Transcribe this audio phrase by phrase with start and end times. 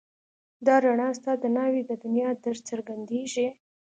[0.65, 3.47] دا رڼا ستا د ناوې د دنيا درڅرګنديږي